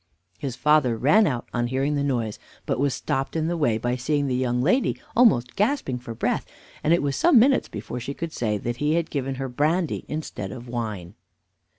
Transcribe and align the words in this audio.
His 0.39 0.55
father 0.55 0.97
ran 0.97 1.27
out 1.27 1.47
on 1.53 1.67
hearing 1.67 1.93
the 1.93 2.03
noise, 2.03 2.39
but 2.65 2.79
was 2.79 2.91
stopped 2.91 3.35
in 3.35 3.45
the 3.45 3.55
way 3.55 3.77
by 3.77 3.95
seeing 3.95 4.25
the 4.25 4.33
young 4.35 4.59
lady 4.59 4.99
almost 5.15 5.55
gasping 5.55 5.99
for 5.99 6.15
breath, 6.15 6.43
and 6.83 6.91
it 6.91 7.03
was 7.03 7.15
some 7.15 7.37
minutes 7.37 7.67
before 7.67 7.99
she 7.99 8.15
could 8.15 8.33
say 8.33 8.57
that 8.57 8.77
he 8.77 8.95
had 8.95 9.11
given 9.11 9.35
her 9.35 9.47
brandy 9.47 10.03
instead 10.07 10.51
of 10.51 10.67
wine. 10.67 11.13